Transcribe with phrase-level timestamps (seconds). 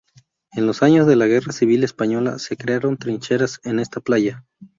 [0.53, 4.43] En los años de la guerra civil española, se crearon trincheras en esta playa.